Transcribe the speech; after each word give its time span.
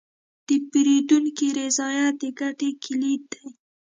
د 0.47 0.49
پیرودونکي 0.69 1.47
رضایت 1.59 2.13
د 2.21 2.23
ګټې 2.39 2.69
کلید 2.83 3.21
دی. 3.33 3.47